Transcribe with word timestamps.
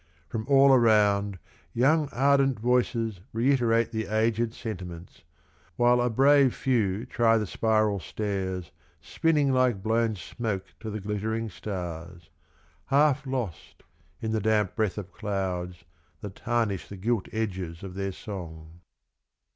From 0.27 0.47
all 0.47 0.73
around 0.73 1.37
young 1.73 2.09
ardent 2.11 2.57
voices 2.57 3.19
Reiterate 3.33 3.91
the 3.91 4.07
aged 4.07 4.55
sentiments. 4.55 5.23
While 5.75 6.01
a 6.01 6.09
brave 6.09 6.55
few 6.55 7.05
try 7.05 7.37
the 7.37 7.45
spiral 7.45 7.99
stairs 7.99 8.71
Spinning 8.99 9.51
like 9.53 9.83
blown 9.83 10.15
smoke 10.15 10.65
to 10.79 10.89
the 10.89 10.99
glittering 10.99 11.51
stars, 11.51 12.31
Half 12.87 13.27
lost 13.27 13.83
in 14.19 14.31
the 14.31 14.41
damp 14.41 14.73
breath 14.75 14.97
of 14.97 15.11
clouds 15.13 15.85
That 16.21 16.33
tarnish 16.33 16.89
th< 16.89 16.99
gilt 16.99 17.27
edges 17.31 17.83
of 17.83 17.93
their 17.93 18.11
song. 18.11 18.79